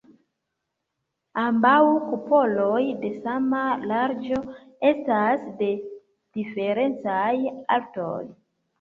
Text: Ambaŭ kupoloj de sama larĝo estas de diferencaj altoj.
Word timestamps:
Ambaŭ 1.41 1.75
kupoloj 2.07 2.81
de 3.05 3.13
sama 3.19 3.61
larĝo 3.93 4.43
estas 4.93 5.47
de 5.63 5.71
diferencaj 5.87 7.33
altoj. 7.81 8.23